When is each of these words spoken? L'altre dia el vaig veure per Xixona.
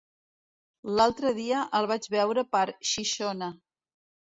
L'altre 0.99 1.33
dia 1.41 1.59
el 1.81 1.89
vaig 1.93 2.09
veure 2.15 2.47
per 2.57 2.65
Xixona. 2.95 3.53